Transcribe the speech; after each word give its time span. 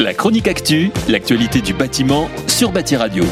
La 0.00 0.12
chronique 0.12 0.48
actu, 0.48 0.90
l'actualité 1.08 1.60
du 1.60 1.72
bâtiment 1.72 2.28
sur 2.48 2.72
Bâti 2.72 2.96
Radio. 2.96 3.22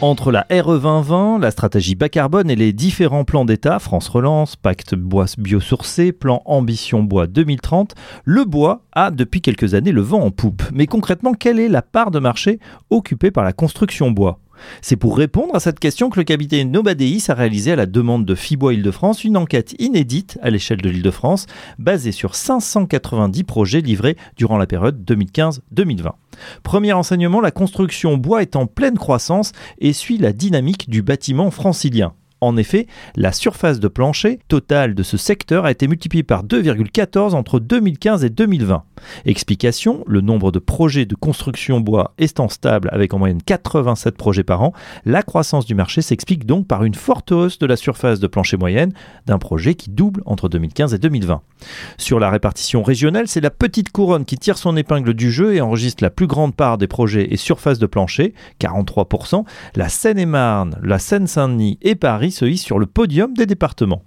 Entre 0.00 0.32
la 0.32 0.46
RE 0.50 0.78
2020, 0.78 1.38
la 1.40 1.50
stratégie 1.50 1.94
bas 1.94 2.08
carbone 2.08 2.50
et 2.50 2.56
les 2.56 2.72
différents 2.72 3.24
plans 3.24 3.44
d'État, 3.44 3.78
France 3.78 4.08
Relance, 4.08 4.56
Pacte 4.56 4.94
bois 4.94 5.26
biosourcé, 5.36 6.12
plan 6.12 6.40
Ambition 6.46 7.02
bois 7.02 7.26
2030, 7.26 7.94
le 8.24 8.44
bois 8.44 8.82
a 8.92 9.10
depuis 9.10 9.42
quelques 9.42 9.74
années 9.74 9.92
le 9.92 10.00
vent 10.00 10.22
en 10.22 10.30
poupe. 10.30 10.62
Mais 10.72 10.86
concrètement, 10.86 11.34
quelle 11.34 11.60
est 11.60 11.68
la 11.68 11.82
part 11.82 12.10
de 12.10 12.18
marché 12.18 12.58
occupée 12.88 13.30
par 13.30 13.44
la 13.44 13.52
construction 13.52 14.10
bois? 14.10 14.40
C'est 14.80 14.96
pour 14.96 15.16
répondre 15.16 15.54
à 15.54 15.60
cette 15.60 15.80
question 15.80 16.10
que 16.10 16.18
le 16.18 16.24
cabinet 16.24 16.64
Nobadeis 16.64 17.24
a 17.28 17.34
réalisé 17.34 17.72
à 17.72 17.76
la 17.76 17.86
demande 17.86 18.24
de 18.24 18.34
Fibois 18.34 18.74
Île-de-France 18.74 19.24
une 19.24 19.36
enquête 19.36 19.74
inédite 19.78 20.38
à 20.42 20.50
l'échelle 20.50 20.80
de 20.80 20.88
l'Île-de-France, 20.88 21.46
basée 21.78 22.12
sur 22.12 22.34
590 22.34 23.44
projets 23.44 23.80
livrés 23.80 24.16
durant 24.36 24.56
la 24.56 24.66
période 24.66 25.04
2015-2020. 25.04 26.12
Premier 26.62 26.92
enseignement, 26.92 27.40
la 27.40 27.50
construction 27.50 28.16
bois 28.16 28.42
est 28.42 28.56
en 28.56 28.66
pleine 28.66 28.98
croissance 28.98 29.52
et 29.78 29.92
suit 29.92 30.18
la 30.18 30.32
dynamique 30.32 30.90
du 30.90 31.02
bâtiment 31.02 31.50
francilien. 31.50 32.14
En 32.44 32.58
effet, 32.58 32.86
la 33.16 33.32
surface 33.32 33.80
de 33.80 33.88
plancher 33.88 34.38
totale 34.48 34.94
de 34.94 35.02
ce 35.02 35.16
secteur 35.16 35.64
a 35.64 35.70
été 35.70 35.88
multipliée 35.88 36.22
par 36.22 36.44
2,14 36.44 37.32
entre 37.32 37.58
2015 37.58 38.22
et 38.22 38.28
2020. 38.28 38.84
Explication, 39.24 40.04
le 40.06 40.20
nombre 40.20 40.52
de 40.52 40.58
projets 40.58 41.06
de 41.06 41.14
construction 41.14 41.80
bois 41.80 42.12
étant 42.18 42.50
stable 42.50 42.90
avec 42.92 43.14
en 43.14 43.18
moyenne 43.18 43.40
87 43.42 44.18
projets 44.18 44.42
par 44.42 44.60
an, 44.60 44.74
la 45.06 45.22
croissance 45.22 45.64
du 45.64 45.74
marché 45.74 46.02
s'explique 46.02 46.44
donc 46.44 46.66
par 46.66 46.84
une 46.84 46.94
forte 46.94 47.32
hausse 47.32 47.58
de 47.58 47.64
la 47.64 47.76
surface 47.76 48.20
de 48.20 48.26
plancher 48.26 48.58
moyenne 48.58 48.92
d'un 49.24 49.38
projet 49.38 49.74
qui 49.74 49.88
double 49.88 50.22
entre 50.26 50.50
2015 50.50 50.92
et 50.92 50.98
2020. 50.98 51.40
Sur 51.96 52.20
la 52.20 52.28
répartition 52.28 52.82
régionale, 52.82 53.26
c'est 53.26 53.40
la 53.40 53.48
petite 53.48 53.90
couronne 53.90 54.26
qui 54.26 54.36
tire 54.36 54.58
son 54.58 54.76
épingle 54.76 55.14
du 55.14 55.32
jeu 55.32 55.54
et 55.54 55.62
enregistre 55.62 56.04
la 56.04 56.10
plus 56.10 56.26
grande 56.26 56.54
part 56.54 56.76
des 56.76 56.88
projets 56.88 57.32
et 57.32 57.38
surfaces 57.38 57.78
de 57.78 57.86
plancher, 57.86 58.34
43%. 58.60 59.46
La 59.76 59.88
Seine-et-Marne, 59.88 60.76
la 60.82 60.98
Seine-Saint-Denis 60.98 61.78
et 61.80 61.94
Paris 61.94 62.33
se 62.34 62.44
hissent 62.44 62.64
sur 62.64 62.78
le 62.78 62.86
podium 62.86 63.34
des 63.34 63.46
départements. 63.46 64.02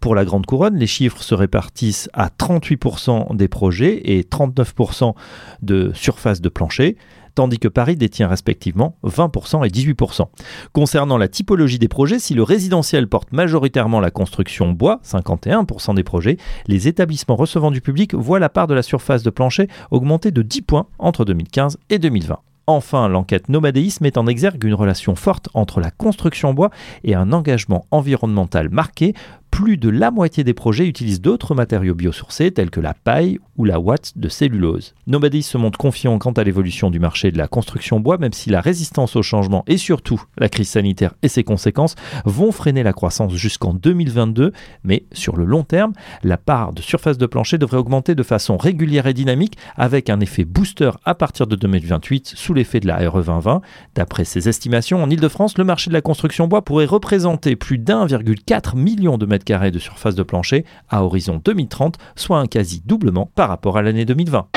Pour 0.00 0.14
la 0.14 0.24
Grande 0.24 0.46
Couronne, 0.46 0.76
les 0.76 0.86
chiffres 0.86 1.22
se 1.22 1.34
répartissent 1.34 2.08
à 2.12 2.28
38% 2.28 3.36
des 3.36 3.48
projets 3.48 4.00
et 4.04 4.22
39% 4.22 5.14
de 5.62 5.92
surface 5.94 6.40
de 6.40 6.48
plancher 6.48 6.96
tandis 7.36 7.58
que 7.58 7.68
Paris 7.68 7.96
détient 7.96 8.26
respectivement 8.26 8.96
20% 9.04 9.64
et 9.64 9.68
18%. 9.68 10.24
Concernant 10.72 11.18
la 11.18 11.28
typologie 11.28 11.78
des 11.78 11.86
projets, 11.86 12.18
si 12.18 12.34
le 12.34 12.42
résidentiel 12.42 13.08
porte 13.08 13.30
majoritairement 13.30 14.00
la 14.00 14.10
construction 14.10 14.72
bois, 14.72 15.00
51% 15.04 15.94
des 15.94 16.02
projets, 16.02 16.38
les 16.66 16.88
établissements 16.88 17.36
recevant 17.36 17.70
du 17.70 17.80
public 17.80 18.14
voient 18.14 18.40
la 18.40 18.48
part 18.48 18.66
de 18.66 18.74
la 18.74 18.82
surface 18.82 19.22
de 19.22 19.30
plancher 19.30 19.68
augmenter 19.90 20.32
de 20.32 20.42
10 20.42 20.62
points 20.62 20.86
entre 20.98 21.24
2015 21.24 21.78
et 21.90 21.98
2020. 21.98 22.38
Enfin, 22.68 23.08
l'enquête 23.08 23.48
Nomadéisme 23.48 24.02
met 24.02 24.18
en 24.18 24.26
exergue 24.26 24.64
une 24.64 24.74
relation 24.74 25.14
forte 25.14 25.48
entre 25.54 25.80
la 25.80 25.92
construction 25.92 26.52
bois 26.52 26.70
et 27.04 27.14
un 27.14 27.32
engagement 27.32 27.86
environnemental 27.92 28.70
marqué 28.70 29.14
plus 29.56 29.78
de 29.78 29.88
la 29.88 30.10
moitié 30.10 30.44
des 30.44 30.52
projets 30.52 30.86
utilisent 30.86 31.22
d'autres 31.22 31.54
matériaux 31.54 31.94
biosourcés 31.94 32.50
tels 32.50 32.68
que 32.68 32.78
la 32.78 32.92
paille 32.92 33.38
ou 33.56 33.64
la 33.64 33.80
ouate 33.80 34.12
de 34.14 34.28
cellulose. 34.28 34.94
Nobody 35.06 35.42
se 35.42 35.56
montre 35.56 35.78
confiant 35.78 36.18
quant 36.18 36.32
à 36.32 36.44
l'évolution 36.44 36.90
du 36.90 37.00
marché 37.00 37.30
de 37.30 37.38
la 37.38 37.48
construction 37.48 37.98
bois, 37.98 38.18
même 38.18 38.34
si 38.34 38.50
la 38.50 38.60
résistance 38.60 39.16
au 39.16 39.22
changement 39.22 39.64
et 39.66 39.78
surtout 39.78 40.22
la 40.36 40.50
crise 40.50 40.68
sanitaire 40.68 41.14
et 41.22 41.28
ses 41.28 41.42
conséquences 41.42 41.94
vont 42.26 42.52
freiner 42.52 42.82
la 42.82 42.92
croissance 42.92 43.32
jusqu'en 43.32 43.72
2022. 43.72 44.52
Mais 44.84 45.06
sur 45.12 45.38
le 45.38 45.46
long 45.46 45.62
terme, 45.62 45.94
la 46.22 46.36
part 46.36 46.74
de 46.74 46.82
surface 46.82 47.16
de 47.16 47.24
plancher 47.24 47.56
devrait 47.56 47.78
augmenter 47.78 48.14
de 48.14 48.22
façon 48.22 48.58
régulière 48.58 49.06
et 49.06 49.14
dynamique 49.14 49.56
avec 49.74 50.10
un 50.10 50.20
effet 50.20 50.44
booster 50.44 50.90
à 51.06 51.14
partir 51.14 51.46
de 51.46 51.56
2028 51.56 52.34
sous 52.36 52.52
l'effet 52.52 52.80
de 52.80 52.88
la 52.88 53.08
RE 53.08 53.22
2020. 53.22 53.62
D'après 53.94 54.26
ses 54.26 54.50
estimations, 54.50 55.02
en 55.02 55.08
Ile-de-France, 55.08 55.56
le 55.56 55.64
marché 55.64 55.88
de 55.88 55.94
la 55.94 56.02
construction 56.02 56.46
bois 56.46 56.60
pourrait 56.60 56.84
représenter 56.84 57.56
plus 57.56 57.78
d'1,4 57.78 58.76
million 58.76 59.16
de 59.16 59.24
mètres 59.24 59.45
carrés 59.46 59.70
de 59.70 59.78
surface 59.78 60.14
de 60.14 60.22
plancher 60.22 60.66
à 60.90 61.02
horizon 61.02 61.40
2030, 61.42 61.96
soit 62.16 62.38
un 62.38 62.46
quasi 62.46 62.82
doublement 62.84 63.30
par 63.34 63.48
rapport 63.48 63.78
à 63.78 63.82
l'année 63.82 64.04
2020. 64.04 64.55